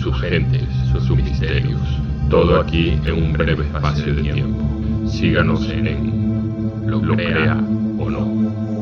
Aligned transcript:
sus 0.00 0.18
gentes, 0.18 0.66
sus 0.92 1.10
misterios. 1.10 1.80
Todo 2.30 2.60
aquí 2.60 2.90
en 3.04 3.12
un 3.12 3.32
breve 3.32 3.66
espacio 3.66 4.14
de 4.14 4.22
tiempo. 4.22 5.10
Síganos 5.10 5.68
en 5.68 6.86
Lo 6.86 7.00
Crea 7.00 7.54
o 7.98 8.08
No. 8.08 8.80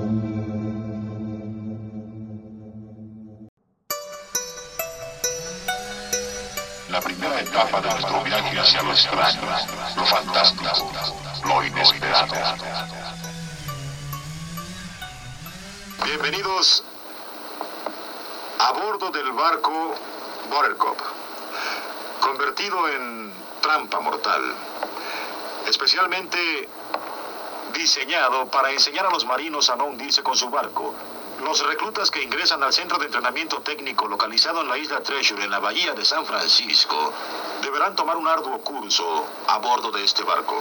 La 6.90 7.00
primera 7.00 7.40
etapa 7.40 7.80
de 7.80 7.90
nuestro 7.90 8.22
viaje 8.22 8.58
hacia 8.58 8.82
lo 8.82 8.92
extraño, 8.92 9.40
lo 9.96 10.04
fantástico, 10.04 10.92
lo 11.44 11.66
inesperado. 11.66 12.34
Bienvenidos 16.04 16.84
a 18.60 18.72
bordo 18.72 19.10
del 19.10 19.32
barco 19.32 19.94
Buttercup, 20.48 20.98
convertido 22.20 22.88
en 22.88 23.32
trampa 23.60 24.00
mortal, 24.00 24.42
especialmente 25.66 26.68
diseñado 27.74 28.46
para 28.46 28.70
enseñar 28.70 29.06
a 29.06 29.10
los 29.10 29.24
marinos 29.26 29.68
a 29.70 29.76
no 29.76 29.86
hundirse 29.86 30.22
con 30.22 30.36
su 30.36 30.48
barco. 30.48 30.94
Los 31.44 31.64
reclutas 31.66 32.10
que 32.10 32.22
ingresan 32.22 32.62
al 32.62 32.72
centro 32.72 32.98
de 32.98 33.06
entrenamiento 33.06 33.60
técnico 33.60 34.08
localizado 34.08 34.62
en 34.62 34.68
la 34.68 34.78
isla 34.78 35.00
Treasure 35.02 35.44
en 35.44 35.50
la 35.50 35.60
bahía 35.60 35.92
de 35.92 36.04
San 36.04 36.26
Francisco 36.26 37.12
deberán 37.62 37.94
tomar 37.94 38.16
un 38.16 38.26
arduo 38.26 38.58
curso 38.58 39.26
a 39.46 39.58
bordo 39.58 39.90
de 39.92 40.02
este 40.02 40.24
barco. 40.24 40.56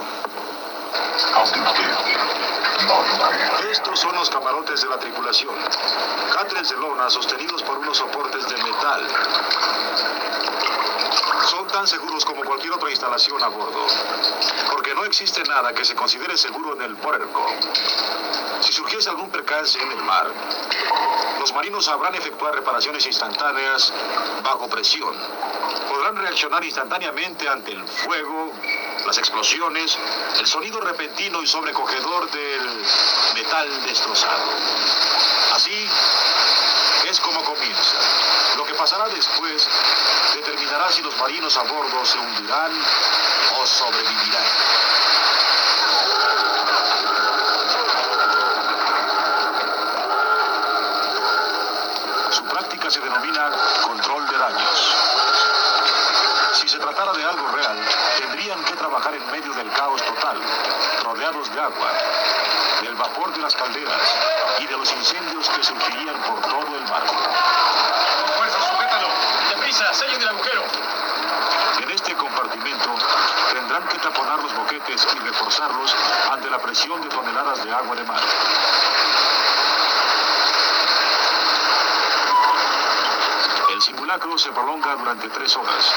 Estos 3.70 3.98
son 3.98 4.14
los 4.14 4.30
camarotes 4.30 4.82
de 4.82 4.88
la 4.88 4.98
tripulación. 4.98 5.54
De 6.68 6.76
lona 6.76 7.08
sostenidos 7.08 7.62
por 7.62 7.78
unos 7.78 7.96
soportes 7.96 8.46
de 8.46 8.56
metal. 8.62 9.08
Son 11.46 11.66
tan 11.68 11.86
seguros 11.86 12.24
como 12.26 12.44
cualquier 12.44 12.74
otra 12.74 12.90
instalación 12.90 13.42
a 13.42 13.48
bordo, 13.48 13.86
porque 14.70 14.94
no 14.94 15.04
existe 15.04 15.42
nada 15.44 15.72
que 15.72 15.84
se 15.84 15.94
considere 15.94 16.36
seguro 16.36 16.74
en 16.74 16.82
el 16.82 16.96
puerto. 16.96 17.46
Si 18.60 18.72
surgiese 18.72 19.08
algún 19.08 19.30
percance 19.30 19.80
en 19.80 19.92
el 19.92 20.02
mar, 20.02 20.26
los 21.40 21.54
marinos 21.54 21.86
sabrán 21.86 22.14
efectuar 22.14 22.54
reparaciones 22.54 23.06
instantáneas 23.06 23.92
bajo 24.42 24.68
presión. 24.68 25.14
Podrán 25.88 26.16
reaccionar 26.16 26.62
instantáneamente 26.64 27.48
ante 27.48 27.72
el 27.72 27.86
fuego, 27.86 28.52
las 29.06 29.16
explosiones, 29.16 29.96
el 30.38 30.46
sonido 30.46 30.80
repentino 30.80 31.40
y 31.42 31.46
sobrecogedor 31.46 32.30
del 32.30 32.84
metal 33.34 33.86
destrozado. 33.86 34.50
Así 35.54 35.88
es 37.08 37.20
como 37.20 37.42
comienza. 37.42 37.96
Lo 38.56 38.64
que 38.64 38.74
pasará 38.74 39.08
después 39.08 39.66
determinará 40.34 40.90
si 40.90 41.02
los 41.02 41.16
marinos 41.16 41.56
a 41.56 41.62
bordo 41.62 42.04
se 42.04 42.18
hundirán 42.18 42.72
o 43.58 43.66
sobrevivirán. 43.66 44.44
Su 52.30 52.44
práctica 52.44 52.90
se 52.90 53.00
denomina 53.00 53.50
control 53.82 54.28
de 54.28 54.38
daños. 54.38 54.96
Si 56.54 56.68
se 56.68 56.78
tratara 56.78 57.12
de 57.12 57.24
algo 57.24 57.48
real, 57.48 57.88
tendrían 58.18 58.62
que 58.64 58.74
trabajar 58.74 59.14
en 59.14 59.30
medio 59.30 59.54
del 59.54 59.70
caos 59.72 60.02
total, 60.02 60.38
rodeados 61.04 61.52
de 61.54 61.60
agua, 61.60 61.90
del 62.82 62.94
vapor 62.94 63.32
de 63.34 63.40
las 63.40 63.54
calderas 63.54 64.16
y 64.58 64.66
de 64.66 64.76
los 64.76 64.92
incendios 64.92 65.48
que 65.48 65.64
surgirían 65.64 66.16
por 66.22 66.40
todo 66.40 66.76
el 66.76 66.82
mar. 66.88 67.02
Con 67.06 68.28
fuerza, 68.36 68.58
sujétalo. 68.70 69.08
Deprisa, 69.50 69.94
sellen 69.94 70.20
el 70.22 70.28
agujero. 70.28 70.62
En 71.82 71.90
este 71.90 72.14
compartimento 72.14 72.94
tendrán 73.52 73.86
que 73.88 73.98
taponar 73.98 74.38
los 74.42 74.54
boquetes 74.54 75.06
y 75.14 75.18
reforzarlos 75.18 75.94
ante 76.30 76.50
la 76.50 76.58
presión 76.58 77.00
de 77.02 77.08
toneladas 77.08 77.64
de 77.64 77.72
agua 77.72 77.96
de 77.96 78.04
mar. 78.04 78.20
El 83.70 83.82
simulacro 84.08 84.38
se 84.38 84.50
prolonga 84.52 84.96
durante 84.96 85.28
tres 85.28 85.54
horas. 85.54 85.92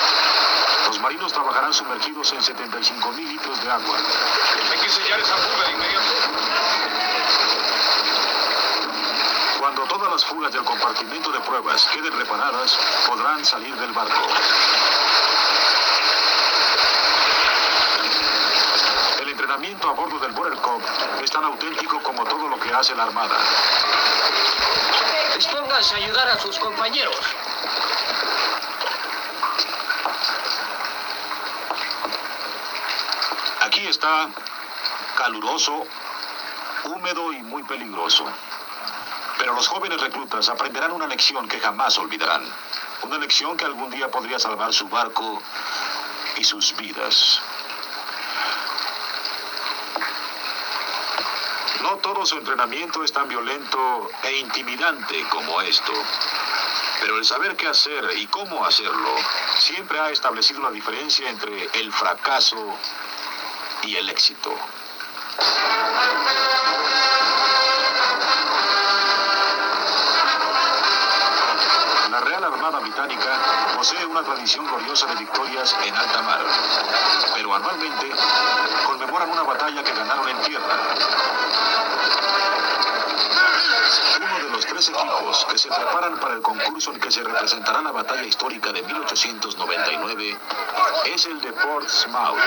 Los 0.87 0.99
marinos 0.99 1.31
trabajarán 1.31 1.73
sumergidos 1.73 2.33
en 2.33 2.43
75 2.43 3.09
mil 3.13 3.29
litros 3.29 3.63
de 3.63 3.71
agua. 3.71 3.97
Hay 4.69 4.79
que 4.79 4.89
sellar 4.89 5.17
esa 5.21 5.37
fuga 5.37 5.67
de 5.67 5.71
inmediato. 5.71 6.11
Cuando 9.59 9.83
todas 9.85 10.11
las 10.11 10.25
fugas 10.25 10.51
del 10.51 10.63
compartimento 10.65 11.31
de 11.31 11.39
pruebas 11.39 11.85
queden 11.85 12.11
reparadas, 12.19 12.77
podrán 13.07 13.45
salir 13.45 13.73
del 13.77 13.93
barco. 13.93 14.27
El 19.21 19.29
entrenamiento 19.29 19.89
a 19.89 19.93
bordo 19.93 20.19
del 20.19 20.31
Border 20.33 20.59
es 21.23 21.31
tan 21.31 21.45
auténtico 21.45 22.03
como 22.03 22.25
todo 22.25 22.49
lo 22.49 22.59
que 22.59 22.73
hace 22.73 22.93
la 22.93 23.03
Armada. 23.03 23.37
Dispónganse 25.33 25.95
a 25.95 25.97
ayudar 25.97 26.27
a 26.27 26.39
sus 26.39 26.59
compañeros. 26.59 27.15
Está 33.87 34.29
caluroso, 35.17 35.85
húmedo 36.85 37.33
y 37.33 37.41
muy 37.41 37.63
peligroso. 37.63 38.25
Pero 39.37 39.53
los 39.55 39.67
jóvenes 39.67 39.99
reclutas 39.99 40.49
aprenderán 40.49 40.91
una 40.91 41.07
lección 41.07 41.47
que 41.47 41.59
jamás 41.59 41.97
olvidarán. 41.97 42.43
Una 43.01 43.17
lección 43.17 43.57
que 43.57 43.65
algún 43.65 43.89
día 43.89 44.09
podría 44.09 44.37
salvar 44.37 44.71
su 44.71 44.87
barco 44.87 45.41
y 46.37 46.43
sus 46.43 46.75
vidas. 46.77 47.41
No 51.81 51.97
todo 51.97 52.25
su 52.25 52.37
entrenamiento 52.37 53.03
es 53.03 53.11
tan 53.11 53.27
violento 53.27 54.09
e 54.23 54.37
intimidante 54.37 55.27
como 55.29 55.59
esto. 55.61 55.91
Pero 57.01 57.17
el 57.17 57.25
saber 57.25 57.55
qué 57.55 57.67
hacer 57.67 58.11
y 58.15 58.27
cómo 58.27 58.63
hacerlo 58.63 59.15
siempre 59.57 59.99
ha 59.99 60.11
establecido 60.11 60.61
la 60.61 60.69
diferencia 60.69 61.29
entre 61.29 61.67
el 61.79 61.91
fracaso 61.91 62.77
y 63.83 63.95
el 63.95 64.09
éxito. 64.09 64.51
La 72.09 72.19
Real 72.21 72.43
Armada 72.43 72.79
Británica 72.79 73.39
posee 73.75 74.05
una 74.05 74.23
tradición 74.23 74.67
gloriosa 74.67 75.07
de 75.07 75.15
victorias 75.15 75.75
en 75.85 75.95
alta 75.95 76.21
mar, 76.21 76.41
pero 77.33 77.55
anualmente 77.55 78.11
conmemoran 78.85 79.31
una 79.31 79.43
batalla 79.43 79.83
que 79.83 79.93
ganaron 79.93 80.29
en 80.29 80.41
tierra. 80.41 81.80
Uno 84.21 84.39
de 84.43 84.49
los 84.51 84.65
tres 84.65 84.89
equipos 84.89 85.45
que 85.49 85.57
se 85.57 85.67
preparan 85.67 86.17
para 86.17 86.35
el 86.35 86.41
concurso 86.41 86.93
en 86.93 86.99
que 86.99 87.11
se 87.11 87.23
representará 87.23 87.81
la 87.81 87.91
batalla 87.91 88.23
histórica 88.23 88.71
de 88.71 88.81
1899 88.83 90.37
es 91.13 91.25
el 91.25 91.41
de 91.41 91.51
Portsmouth. 91.51 92.37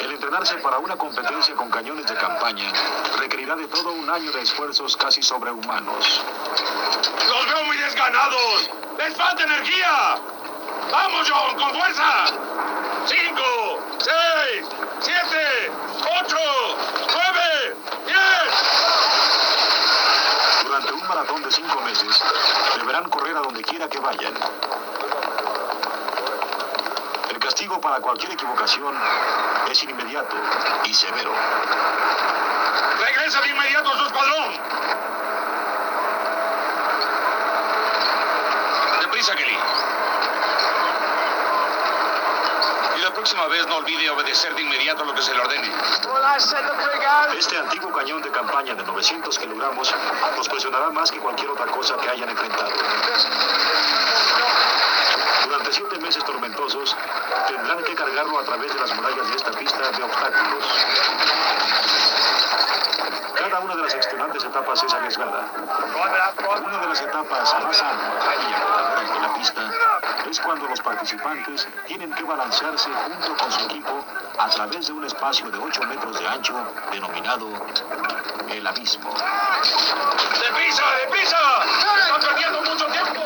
El 0.00 0.12
entrenarse 0.12 0.54
para 0.56 0.78
una 0.78 0.96
competencia 0.96 1.54
con 1.56 1.68
cañones 1.70 2.06
de 2.06 2.14
campaña 2.14 2.72
requerirá 3.18 3.56
de 3.56 3.66
todo 3.66 3.90
un 3.90 4.08
año 4.08 4.30
de 4.30 4.42
esfuerzos 4.42 4.96
casi 4.96 5.22
sobrehumanos. 5.22 6.22
¡Los 7.28 7.46
veo 7.46 7.64
muy 7.64 7.76
desganados! 7.76 8.70
¡Les 8.98 9.16
falta 9.16 9.42
energía! 9.42 10.18
¡Vamos, 10.92 11.28
John, 11.28 11.56
con 11.56 11.70
fuerza! 11.70 12.26
¡Cinco! 13.06 13.80
¡Seis! 13.98 14.66
¡Siete! 15.00 15.70
¡Ocho! 16.20 16.36
¡Nueve! 17.12 17.76
¡Diez! 18.06 18.54
Durante 20.64 20.92
un 20.92 21.00
maratón 21.16 21.42
de 21.42 21.50
cinco 21.50 21.80
meses, 21.80 22.22
deberán 22.76 23.08
correr 23.08 23.34
a 23.38 23.40
donde 23.40 23.62
quiera 23.62 23.88
que 23.88 23.98
vayan. 23.98 24.34
El 27.30 27.38
castigo 27.38 27.80
para 27.80 28.00
cualquier 28.00 28.32
equivocación 28.32 28.94
es 29.70 29.82
inmediato 29.84 30.36
y 30.84 30.92
severo. 30.92 31.32
¡Regresa 33.00 33.40
de 33.40 33.48
inmediato 33.48 33.92
a 33.92 33.96
su 33.96 34.04
escuadrón! 34.04 34.52
Deprisa, 39.00 39.34
Kelly. 39.36 39.58
Próxima 43.26 43.48
vez 43.48 43.66
no 43.66 43.78
olvide 43.78 44.08
obedecer 44.08 44.54
de 44.54 44.62
inmediato 44.62 45.04
lo 45.04 45.12
que 45.12 45.20
se 45.20 45.34
le 45.34 45.40
ordene. 45.40 45.68
Este 47.36 47.58
antiguo 47.58 47.90
cañón 47.90 48.22
de 48.22 48.30
campaña 48.30 48.72
de 48.76 48.84
900 48.84 49.36
kilogramos 49.36 49.92
los 50.36 50.48
presionará 50.48 50.90
más 50.90 51.10
que 51.10 51.18
cualquier 51.18 51.50
otra 51.50 51.66
cosa 51.66 51.96
que 51.96 52.08
hayan 52.08 52.28
enfrentado. 52.28 52.70
Durante 55.44 55.72
siete 55.72 55.98
meses 55.98 56.22
tormentosos, 56.22 56.96
tendrán 57.48 57.82
que 57.82 57.96
cargarlo 57.96 58.38
a 58.38 58.44
través 58.44 58.72
de 58.72 58.78
las 58.78 58.94
murallas 58.94 59.28
de 59.28 59.34
esta 59.34 59.50
pista 59.50 59.90
de 59.90 60.04
obstáculos. 60.04 60.64
Una 63.54 63.76
de 63.76 63.82
las 63.82 63.94
extenuantes 63.94 64.44
etapas 64.44 64.82
es 64.82 64.92
arriesgada. 64.92 65.44
Una 66.64 66.78
de 66.78 66.86
las 66.88 67.00
etapas 67.00 67.26
más 67.30 67.54
arduas 67.54 67.84
y 69.34 69.38
pista, 69.38 69.70
es 70.28 70.40
cuando 70.40 70.66
los 70.66 70.80
participantes 70.80 71.68
tienen 71.86 72.12
que 72.12 72.24
balancearse 72.24 72.90
junto 72.90 73.36
con 73.36 73.52
su 73.52 73.64
equipo 73.66 74.04
a 74.38 74.48
través 74.48 74.88
de 74.88 74.92
un 74.92 75.04
espacio 75.04 75.50
de 75.50 75.58
8 75.58 75.82
metros 75.82 76.18
de 76.18 76.26
ancho 76.26 76.54
denominado 76.90 77.48
el 78.50 78.66
abismo. 78.66 79.10
¡Deprisa, 80.40 80.84
deprisa! 81.04 81.38
¡Están 82.00 82.20
perdiendo 82.20 82.62
mucho 82.62 82.86
tiempo! 82.86 83.22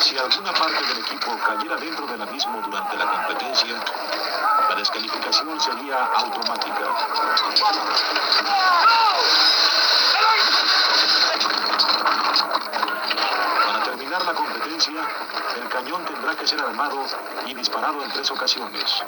Si 0.00 0.18
alguna 0.18 0.52
parte 0.52 0.86
del 0.86 0.98
equipo 0.98 1.38
cayera 1.46 1.76
dentro 1.76 2.06
del 2.06 2.22
abismo 2.22 2.60
durante 2.62 2.96
la 2.96 3.04
la 3.04 3.21
descalificación 5.32 5.60
sería 5.60 6.04
automática. 6.04 6.86
Para 13.66 13.84
terminar 13.84 14.24
la 14.24 14.34
competencia, 14.34 15.00
el 15.56 15.68
cañón 15.68 16.04
tendrá 16.04 16.34
que 16.36 16.46
ser 16.46 16.60
armado 16.60 17.06
y 17.46 17.54
disparado 17.54 18.02
en 18.04 18.10
tres 18.12 18.30
ocasiones. 18.30 19.02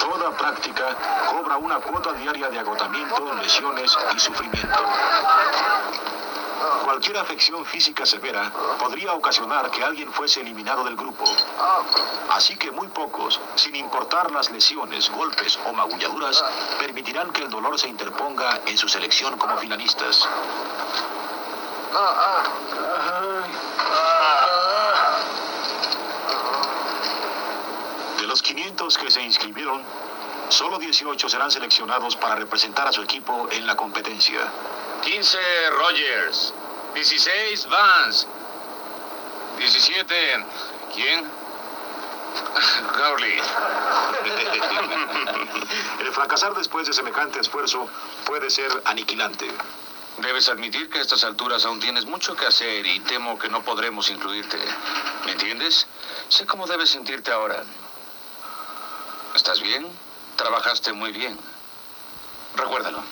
Toda 0.00 0.30
práctica 0.36 0.96
cobra 1.30 1.56
una 1.58 1.78
cuota 1.78 2.12
diaria 2.14 2.48
de 2.48 2.58
agotamiento, 2.58 3.34
lesiones 3.34 3.96
y 4.16 4.18
sufrimiento. 4.18 4.78
Cualquier 6.94 7.18
afección 7.18 7.66
física 7.66 8.06
severa 8.06 8.52
podría 8.78 9.14
ocasionar 9.14 9.68
que 9.72 9.82
alguien 9.82 10.12
fuese 10.12 10.42
eliminado 10.42 10.84
del 10.84 10.94
grupo. 10.94 11.24
Así 12.30 12.54
que 12.54 12.70
muy 12.70 12.86
pocos, 12.86 13.40
sin 13.56 13.74
importar 13.74 14.30
las 14.30 14.48
lesiones, 14.52 15.10
golpes 15.10 15.58
o 15.66 15.72
magulladuras, 15.72 16.44
permitirán 16.78 17.32
que 17.32 17.42
el 17.42 17.50
dolor 17.50 17.80
se 17.80 17.88
interponga 17.88 18.60
en 18.66 18.78
su 18.78 18.88
selección 18.88 19.36
como 19.38 19.56
finalistas. 19.56 20.28
De 28.20 28.26
los 28.28 28.40
500 28.40 28.98
que 28.98 29.10
se 29.10 29.20
inscribieron, 29.20 29.82
solo 30.48 30.78
18 30.78 31.28
serán 31.28 31.50
seleccionados 31.50 32.14
para 32.14 32.36
representar 32.36 32.86
a 32.86 32.92
su 32.92 33.02
equipo 33.02 33.48
en 33.50 33.66
la 33.66 33.74
competencia. 33.74 34.48
15 35.02 35.38
Rogers. 35.70 36.54
16 36.94 37.68
Vance. 37.68 38.26
17. 39.58 40.46
¿Quién? 40.94 41.24
Gurley. 42.96 43.34
El 46.00 46.12
fracasar 46.12 46.54
después 46.54 46.86
de 46.86 46.92
semejante 46.92 47.40
esfuerzo 47.40 47.88
puede 48.24 48.50
ser 48.50 48.70
aniquilante. 48.84 49.48
Debes 50.18 50.48
admitir 50.48 50.88
que 50.88 50.98
a 50.98 51.02
estas 51.02 51.24
alturas 51.24 51.64
aún 51.64 51.80
tienes 51.80 52.06
mucho 52.06 52.36
que 52.36 52.46
hacer 52.46 52.86
y 52.86 53.00
temo 53.00 53.38
que 53.38 53.48
no 53.48 53.64
podremos 53.64 54.08
incluirte. 54.10 54.58
¿Me 55.26 55.32
entiendes? 55.32 55.88
Sé 56.28 56.46
cómo 56.46 56.66
debes 56.66 56.90
sentirte 56.90 57.32
ahora. 57.32 57.64
¿Estás 59.34 59.60
bien? 59.60 59.88
Trabajaste 60.36 60.92
muy 60.92 61.10
bien. 61.10 61.36
Recuérdalo. 62.54 63.02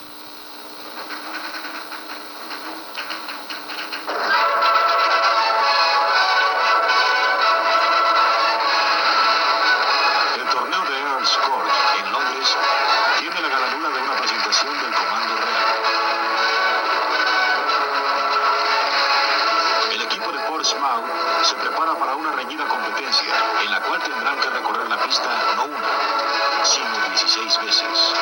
No 25.21 25.65
una, 25.65 26.65
sino 26.65 26.89
16 27.09 27.61
veces. 27.61 28.15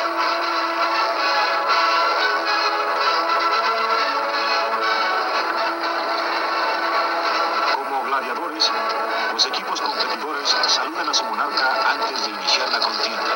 Como 7.75 8.03
gladiadores, 8.03 8.69
los 9.31 9.45
equipos 9.45 9.79
competidores 9.79 10.53
saludan 10.67 11.07
a 11.07 11.13
su 11.13 11.23
monarca 11.23 11.69
antes 11.93 12.25
de 12.25 12.31
iniciar 12.31 12.69
la 12.73 12.79
contienda. 12.79 13.35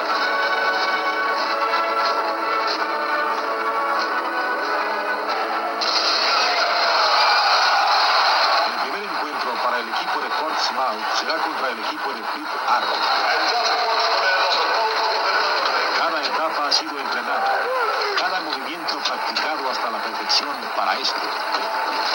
El 8.67 8.81
primer 8.81 9.03
encuentro 9.03 9.53
para 9.63 9.79
el 9.79 9.87
equipo 9.87 10.19
de 10.19 10.29
Portsmouth 10.41 11.05
será 11.21 11.35
contra 11.37 11.69
el 11.69 11.79
equipo 11.79 12.09
de 12.11 12.21
Pitt 12.33 12.49
Arrow. 12.67 12.94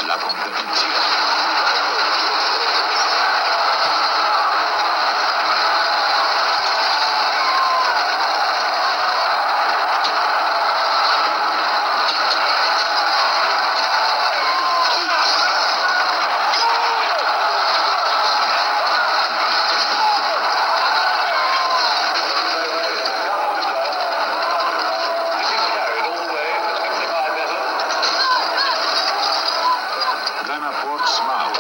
La 0.07 0.17
competencia. 0.17 0.89
Gana 30.47 30.71
Portsmouth. 30.83 31.59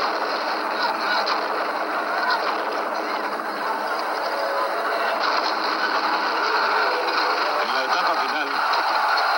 En 7.63 7.75
la 7.75 7.83
etapa 7.85 8.15
final, 8.23 8.49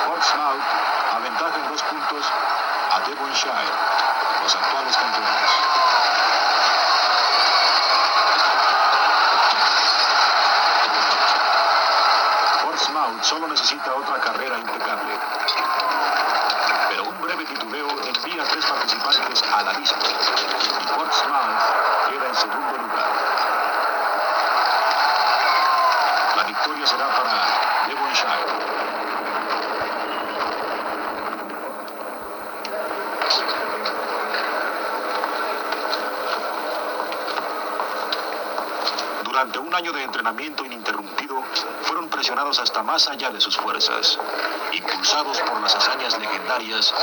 Portsmouth 0.06 0.62
aventaja 1.16 1.58
en 1.58 1.68
dos 1.68 1.82
puntos 1.82 2.24
a 2.92 3.00
Devonshire, 3.00 3.72
los 4.42 4.54
actuales 4.56 4.96
campeones. 4.96 5.50
Portsmouth 12.64 13.22
solo 13.22 13.48
necesita 13.48 13.92
otra 13.94 14.18
carrera 14.18 14.56
impecable. 14.56 15.18
Pero 16.88 17.04
un 17.04 17.20
breve 17.22 17.44
titubeo 17.46 17.88
envía 17.88 18.42
a 18.42 18.46
tres 18.46 18.66
participantes 18.66 19.42
al 19.50 19.68
abismo 19.68 20.02
y 20.02 20.86
Portsmouth 20.94 21.62
queda 22.10 22.28
en 22.28 22.34
segundo 22.34 22.76
lugar. 22.76 23.08
La 26.36 26.42
victoria 26.44 26.81
será 26.92 27.08
para 27.08 27.86
Devonshire. 27.88 28.32
Durante 39.24 39.58
un 39.58 39.74
año 39.74 39.92
de 39.92 40.02
entrenamiento 40.02 40.64
ininterrumpido, 40.66 41.42
fueron 41.82 42.10
presionados 42.10 42.58
hasta 42.58 42.82
más 42.82 43.08
allá 43.08 43.30
de 43.30 43.40
sus 43.40 43.56
fuerzas, 43.56 44.18
impulsados 44.72 45.40
por 45.40 45.62
las 45.62 45.74
hazañas 45.74 46.18
legendarias 46.18 46.94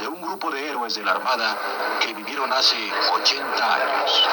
de 0.00 0.08
un 0.08 0.20
grupo 0.20 0.50
de 0.50 0.68
héroes 0.68 0.96
de 0.96 1.04
la 1.04 1.12
Armada 1.12 1.56
que 2.00 2.12
vivieron 2.12 2.52
hace 2.52 2.92
80 3.12 3.74
años. 3.74 4.28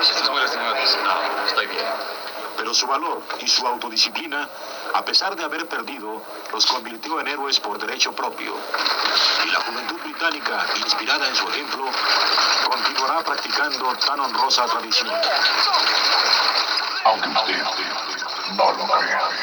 ¿Estás 0.00 0.30
muy 0.30 0.40
lastimado? 0.40 0.74
No, 0.74 1.46
estoy 1.46 1.66
bien. 1.66 2.19
Pero 2.60 2.74
su 2.74 2.86
valor 2.86 3.22
y 3.40 3.48
su 3.48 3.66
autodisciplina, 3.66 4.46
a 4.92 5.02
pesar 5.02 5.34
de 5.34 5.42
haber 5.42 5.66
perdido, 5.66 6.22
los 6.52 6.66
convirtió 6.66 7.18
en 7.18 7.28
héroes 7.28 7.58
por 7.58 7.78
derecho 7.78 8.12
propio. 8.12 8.54
Y 9.46 9.50
la 9.50 9.60
juventud 9.60 9.98
británica, 10.02 10.66
inspirada 10.76 11.26
en 11.26 11.34
su 11.34 11.48
ejemplo, 11.48 11.86
continuará 12.68 13.24
practicando 13.24 13.94
tan 14.06 14.20
honrosa 14.20 14.66
tradición. 14.66 15.10
aunque 17.04 17.28
usted 17.30 17.62
no 18.52 18.72
lo 18.72 18.86
crea. 18.88 19.39